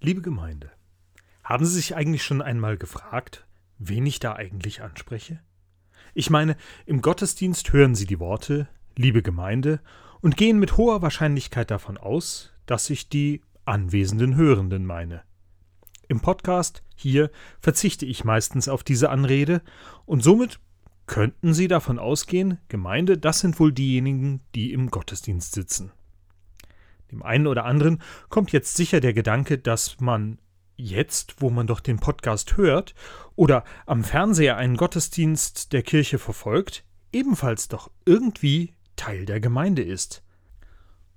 [0.00, 0.70] Liebe Gemeinde,
[1.42, 5.40] haben Sie sich eigentlich schon einmal gefragt, wen ich da eigentlich anspreche?
[6.14, 9.80] Ich meine, im Gottesdienst hören Sie die Worte Liebe Gemeinde
[10.20, 15.22] und gehen mit hoher Wahrscheinlichkeit davon aus, dass ich die anwesenden Hörenden meine.
[16.06, 19.62] Im Podcast hier verzichte ich meistens auf diese Anrede
[20.06, 20.60] und somit
[21.06, 25.90] könnten Sie davon ausgehen, Gemeinde, das sind wohl diejenigen, die im Gottesdienst sitzen.
[27.10, 30.38] Dem einen oder anderen kommt jetzt sicher der Gedanke, dass man
[30.76, 32.94] jetzt, wo man doch den Podcast hört
[33.34, 40.22] oder am Fernseher einen Gottesdienst der Kirche verfolgt, ebenfalls doch irgendwie Teil der Gemeinde ist.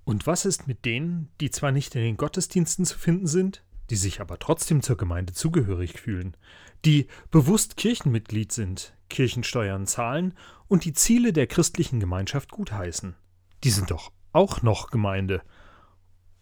[0.04, 3.96] Und was ist mit denen, die zwar nicht in den Gottesdiensten zu finden sind, die
[3.96, 6.36] sich aber trotzdem zur Gemeinde zugehörig fühlen,
[6.84, 10.34] die bewusst Kirchenmitglied sind, Kirchensteuern zahlen
[10.66, 13.14] und die Ziele der christlichen Gemeinschaft gutheißen?
[13.62, 15.42] Die sind doch auch noch Gemeinde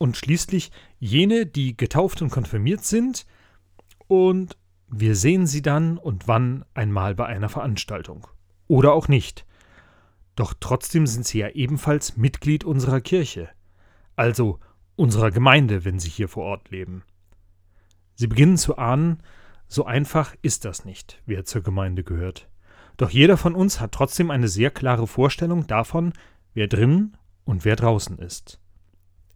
[0.01, 3.27] und schließlich jene, die getauft und konfirmiert sind,
[4.09, 4.57] und
[4.89, 8.27] wir sehen sie dann und wann einmal bei einer Veranstaltung.
[8.67, 9.45] Oder auch nicht.
[10.37, 13.51] Doch trotzdem sind sie ja ebenfalls Mitglied unserer Kirche,
[14.17, 14.59] also
[14.97, 17.05] unserer Gemeinde, wenn sie hier vor Ort leben.
[18.15, 19.23] Sie beginnen zu ahnen,
[19.69, 22.49] so einfach ist das nicht, wer zur Gemeinde gehört.
[22.97, 26.15] Doch jeder von uns hat trotzdem eine sehr klare Vorstellung davon,
[26.55, 28.61] wer drinnen und wer draußen ist.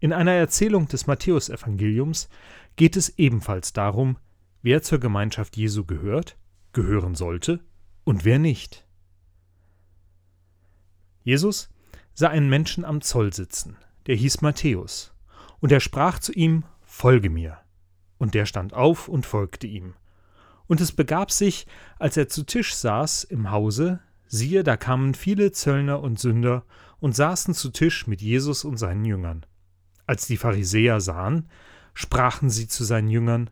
[0.04, 2.28] In einer Erzählung des Matthäusevangeliums
[2.76, 4.18] geht es ebenfalls darum,
[4.60, 6.36] wer zur Gemeinschaft Jesu gehört,
[6.74, 7.60] gehören sollte
[8.04, 8.86] und wer nicht.
[11.22, 11.70] Jesus
[12.12, 15.14] sah einen Menschen am Zoll sitzen, der hieß Matthäus,
[15.60, 17.56] und er sprach zu ihm, Folge mir.
[18.18, 19.94] Und der stand auf und folgte ihm.
[20.66, 21.66] Und es begab sich,
[21.98, 26.66] als er zu Tisch saß im Hause, siehe, da kamen viele Zöllner und Sünder
[27.00, 29.46] und saßen zu Tisch mit Jesus und seinen Jüngern.
[30.06, 31.48] Als die Pharisäer sahen,
[31.94, 33.50] sprachen sie zu seinen Jüngern,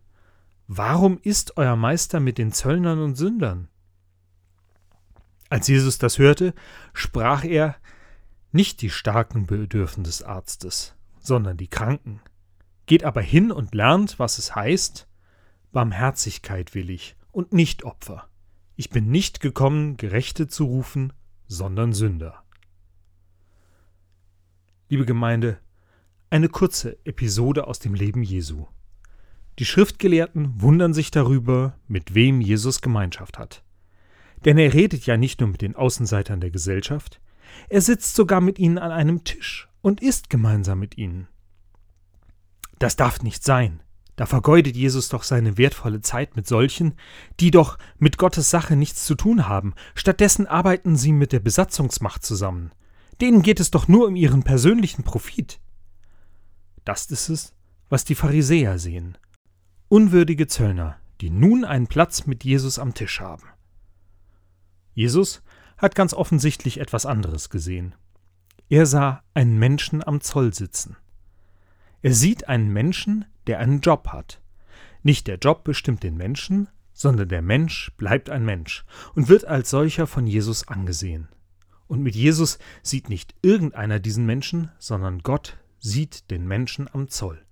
[0.69, 3.69] Warum ist euer Meister mit den Zöllnern und Sündern?
[5.50, 6.54] Als Jesus das hörte,
[6.94, 7.76] sprach er,
[8.53, 12.21] Nicht die Starken bedürfen des Arztes, sondern die Kranken.
[12.87, 15.09] Geht aber hin und lernt, was es heißt,
[15.72, 18.28] Barmherzigkeit will ich und nicht Opfer.
[18.76, 21.12] Ich bin nicht gekommen, Gerechte zu rufen,
[21.47, 22.43] sondern Sünder.
[24.88, 25.59] Liebe Gemeinde,
[26.32, 28.65] eine kurze Episode aus dem Leben Jesu.
[29.59, 33.62] Die Schriftgelehrten wundern sich darüber, mit wem Jesus Gemeinschaft hat.
[34.47, 37.20] Denn er redet ja nicht nur mit den Außenseitern der Gesellschaft,
[37.69, 41.28] er sitzt sogar mit ihnen an einem Tisch und isst gemeinsam mit ihnen.
[42.78, 43.82] Das darf nicht sein.
[44.16, 46.94] Da vergeudet Jesus doch seine wertvolle Zeit mit solchen,
[47.41, 49.75] die doch mit Gottes Sache nichts zu tun haben.
[49.94, 52.72] Stattdessen arbeiten sie mit der Besatzungsmacht zusammen.
[53.20, 55.60] Denen geht es doch nur um ihren persönlichen Profit.
[56.84, 57.54] Das ist es,
[57.88, 59.19] was die Pharisäer sehen.
[59.88, 63.44] Unwürdige Zöllner, die nun einen Platz mit Jesus am Tisch haben.
[64.94, 65.43] Jesus
[65.78, 67.94] hat ganz offensichtlich etwas anderes gesehen.
[68.69, 70.97] Er sah einen Menschen am Zoll sitzen.
[72.00, 74.41] Er sieht einen Menschen, der einen Job hat.
[75.03, 79.70] Nicht der Job bestimmt den Menschen, sondern der Mensch bleibt ein Mensch und wird als
[79.70, 81.28] solcher von Jesus angesehen.
[81.87, 87.44] Und mit Jesus sieht nicht irgendeiner diesen Menschen, sondern Gott sieht den Menschen am Zoll.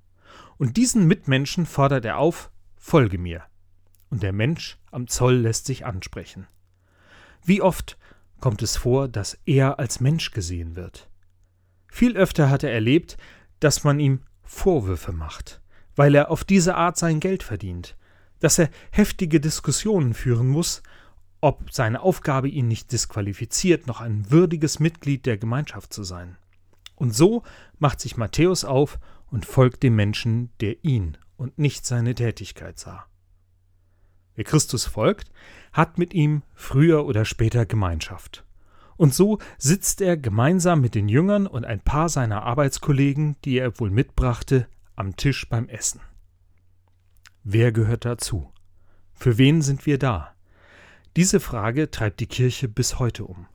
[0.56, 3.42] Und diesen Mitmenschen fordert er auf, folge mir.
[4.08, 6.46] Und der Mensch am Zoll lässt sich ansprechen.
[7.44, 7.98] Wie oft
[8.40, 11.08] kommt es vor, dass er als Mensch gesehen wird?
[11.88, 13.16] Viel öfter hat er erlebt,
[13.58, 15.60] dass man ihm Vorwürfe macht,
[15.96, 17.96] weil er auf diese Art sein Geld verdient,
[18.38, 20.82] dass er heftige Diskussionen führen muss,
[21.40, 26.36] ob seine Aufgabe ihn nicht disqualifiziert, noch ein würdiges Mitglied der Gemeinschaft zu sein.
[27.00, 27.44] Und so
[27.78, 28.98] macht sich Matthäus auf
[29.30, 33.06] und folgt dem Menschen, der ihn und nicht seine Tätigkeit sah.
[34.34, 35.32] Wer Christus folgt,
[35.72, 38.44] hat mit ihm früher oder später Gemeinschaft.
[38.98, 43.80] Und so sitzt er gemeinsam mit den Jüngern und ein paar seiner Arbeitskollegen, die er
[43.80, 46.02] wohl mitbrachte, am Tisch beim Essen.
[47.44, 48.52] Wer gehört dazu?
[49.14, 50.34] Für wen sind wir da?
[51.16, 53.46] Diese Frage treibt die Kirche bis heute um.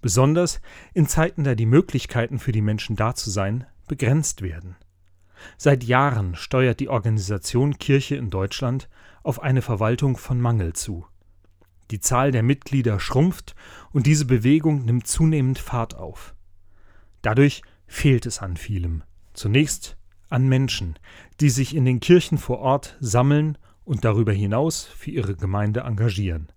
[0.00, 0.60] Besonders
[0.94, 4.76] in Zeiten, da die Möglichkeiten für die Menschen da zu sein begrenzt werden.
[5.56, 8.88] Seit Jahren steuert die Organisation Kirche in Deutschland
[9.22, 11.06] auf eine Verwaltung von Mangel zu.
[11.90, 13.54] Die Zahl der Mitglieder schrumpft
[13.92, 16.34] und diese Bewegung nimmt zunehmend Fahrt auf.
[17.22, 19.02] Dadurch fehlt es an vielem.
[19.32, 19.96] Zunächst
[20.28, 20.98] an Menschen,
[21.40, 26.48] die sich in den Kirchen vor Ort sammeln und darüber hinaus für ihre Gemeinde engagieren.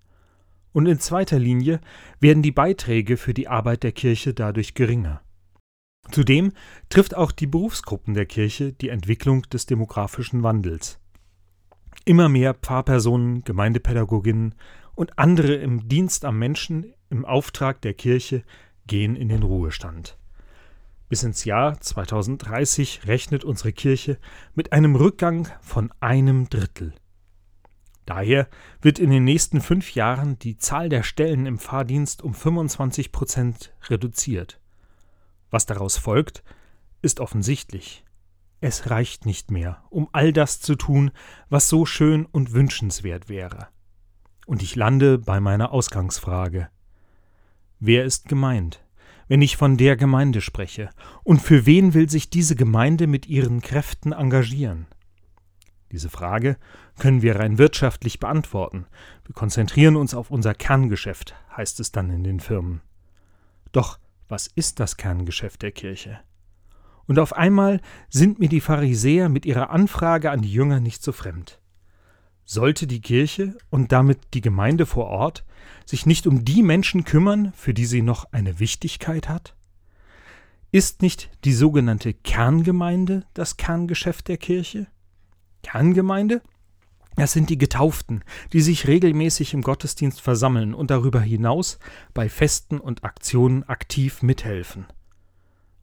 [0.73, 1.81] Und in zweiter Linie
[2.19, 5.21] werden die Beiträge für die Arbeit der Kirche dadurch geringer.
[6.09, 6.51] Zudem
[6.89, 10.99] trifft auch die Berufsgruppen der Kirche die Entwicklung des demografischen Wandels.
[12.05, 14.55] Immer mehr Pfarrpersonen, Gemeindepädagoginnen
[14.95, 18.43] und andere im Dienst am Menschen im Auftrag der Kirche
[18.87, 20.17] gehen in den Ruhestand.
[21.09, 24.17] Bis ins Jahr 2030 rechnet unsere Kirche
[24.55, 26.93] mit einem Rückgang von einem Drittel.
[28.13, 28.49] Daher
[28.81, 33.73] wird in den nächsten fünf Jahren die Zahl der Stellen im Fahrdienst um 25 Prozent
[33.87, 34.59] reduziert.
[35.49, 36.43] Was daraus folgt,
[37.01, 38.03] ist offensichtlich.
[38.59, 41.11] Es reicht nicht mehr, um all das zu tun,
[41.47, 43.69] was so schön und wünschenswert wäre.
[44.45, 46.67] Und ich lande bei meiner Ausgangsfrage.
[47.79, 48.83] Wer ist gemeint,
[49.29, 50.89] wenn ich von der Gemeinde spreche?
[51.23, 54.87] Und für wen will sich diese Gemeinde mit ihren Kräften engagieren?
[55.93, 56.57] Diese Frage
[57.01, 58.85] können wir rein wirtschaftlich beantworten.
[59.25, 62.81] Wir konzentrieren uns auf unser Kerngeschäft, heißt es dann in den Firmen.
[63.71, 63.97] Doch
[64.29, 66.19] was ist das Kerngeschäft der Kirche?
[67.07, 71.11] Und auf einmal sind mir die Pharisäer mit ihrer Anfrage an die Jünger nicht so
[71.11, 71.59] fremd.
[72.45, 75.43] Sollte die Kirche und damit die Gemeinde vor Ort
[75.87, 79.55] sich nicht um die Menschen kümmern, für die sie noch eine Wichtigkeit hat?
[80.71, 84.85] Ist nicht die sogenannte Kerngemeinde das Kerngeschäft der Kirche?
[85.63, 86.43] Kerngemeinde?
[87.15, 88.23] Das sind die Getauften,
[88.53, 91.77] die sich regelmäßig im Gottesdienst versammeln und darüber hinaus
[92.13, 94.85] bei Festen und Aktionen aktiv mithelfen.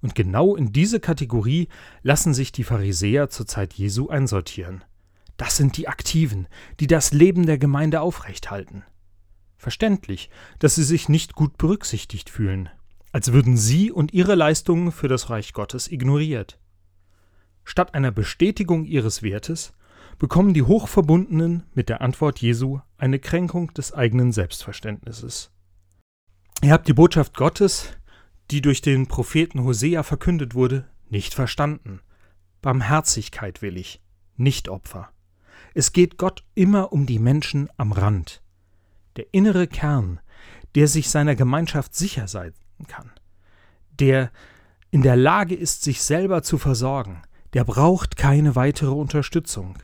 [0.01, 1.69] Und genau in diese Kategorie
[2.03, 4.85] lassen sich die Pharisäer zur Zeit Jesu einsortieren.
[5.37, 6.49] Das sind die Aktiven,
[6.81, 8.85] die das Leben der Gemeinde aufrechthalten.
[9.57, 10.31] Verständlich,
[10.61, 12.69] dass sie sich nicht gut berücksichtigt fühlen,
[13.13, 16.59] als würden sie und ihre Leistungen für das Reich Gottes ignoriert.
[17.65, 19.73] Statt einer Bestätigung ihres Wertes
[20.19, 25.51] bekommen die Hochverbundenen mit der Antwort Jesu eine Kränkung des eigenen Selbstverständnisses.
[26.63, 27.91] Ihr habt die Botschaft Gottes,
[28.51, 32.01] die durch den Propheten Hosea verkündet wurde, nicht verstanden.
[32.63, 34.03] Barmherzigkeit will ich,
[34.37, 35.11] nicht Opfer.
[35.75, 38.43] Es geht Gott immer um die Menschen am Rand.
[39.17, 40.21] Der innere Kern,
[40.75, 42.55] der sich seiner Gemeinschaft sicher sein
[42.89, 43.13] kann,
[43.91, 44.33] der
[44.91, 47.23] in der Lage ist, sich selber zu versorgen,
[47.53, 49.79] der braucht keine weitere Unterstützung.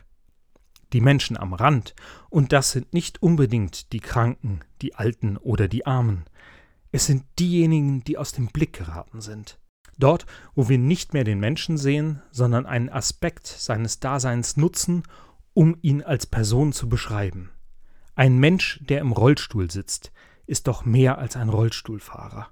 [0.95, 1.93] Die Menschen am Rand,
[2.29, 6.23] und das sind nicht unbedingt die Kranken, die Alten oder die Armen,
[6.93, 9.59] es sind diejenigen, die aus dem Blick geraten sind.
[9.97, 15.03] Dort, wo wir nicht mehr den Menschen sehen, sondern einen Aspekt seines Daseins nutzen,
[15.53, 17.51] um ihn als Person zu beschreiben.
[18.15, 20.13] Ein Mensch, der im Rollstuhl sitzt,
[20.45, 22.47] ist doch mehr als ein Rollstuhlfahrer.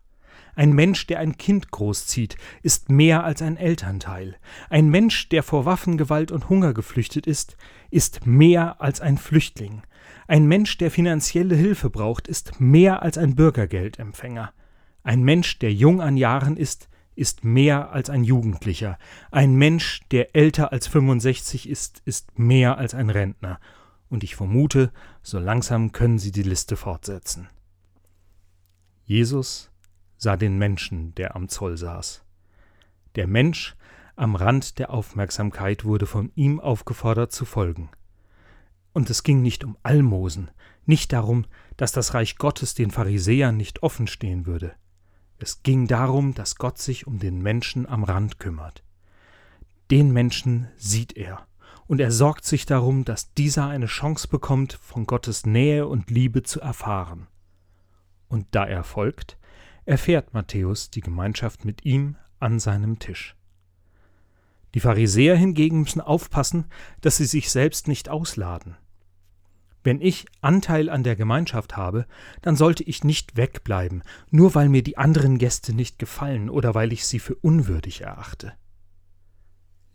[0.56, 4.36] Ein Mensch, der ein Kind großzieht, ist mehr als ein Elternteil.
[4.70, 7.58] Ein Mensch, der vor Waffengewalt und Hunger geflüchtet ist,
[7.90, 9.82] ist mehr als ein Flüchtling.
[10.28, 14.54] Ein Mensch, der finanzielle Hilfe braucht, ist mehr als ein Bürgergeldempfänger.
[15.04, 18.98] Ein Mensch, der jung an Jahren ist, ist mehr als ein Jugendlicher.
[19.32, 23.60] Ein Mensch, der älter als 65 ist, ist mehr als ein Rentner.
[24.10, 24.92] Und ich vermute,
[25.22, 27.50] so langsam können Sie die Liste fortsetzen.
[29.06, 29.73] Jesus
[30.24, 32.24] sah den Menschen, der am Zoll saß.
[33.16, 33.76] Der Mensch
[34.16, 37.90] am Rand der Aufmerksamkeit wurde von ihm aufgefordert zu folgen.
[38.94, 40.50] Und es ging nicht um Almosen,
[40.86, 41.46] nicht darum,
[41.78, 44.74] dass das Reich Gottes den Pharisäern nicht offen stehen würde.
[45.40, 48.84] Es ging darum, dass Gott sich um den Menschen am Rand kümmert.
[49.92, 51.46] Den Menschen sieht er,
[51.86, 56.44] und er sorgt sich darum, dass dieser eine Chance bekommt, von Gottes Nähe und Liebe
[56.44, 57.28] zu erfahren.
[58.30, 59.38] Und da er folgt,
[59.86, 63.36] erfährt Matthäus die Gemeinschaft mit ihm an seinem Tisch.
[64.74, 66.66] Die Pharisäer hingegen müssen aufpassen,
[67.02, 68.76] dass sie sich selbst nicht ausladen.
[69.84, 72.08] Wenn ich Anteil an der Gemeinschaft habe,
[72.42, 76.94] dann sollte ich nicht wegbleiben, nur weil mir die anderen Gäste nicht gefallen oder weil
[76.94, 78.54] ich sie für unwürdig erachte.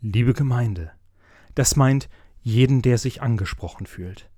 [0.01, 0.91] Liebe Gemeinde,
[1.55, 2.07] das meint
[2.41, 4.29] jeden, der sich angesprochen fühlt.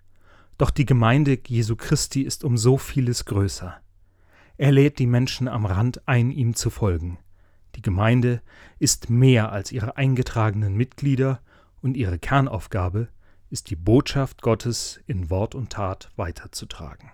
[0.58, 3.82] Doch die Gemeinde Jesu Christi ist um so vieles größer.
[4.62, 7.18] Er lädt die Menschen am Rand ein, ihm zu folgen.
[7.76, 8.44] Die Gemeinde
[8.78, 11.42] ist mehr als ihre eingetragenen Mitglieder
[11.82, 13.08] und ihre Kernaufgabe
[13.50, 17.10] ist die Botschaft Gottes in Wort und Tat weiterzutragen.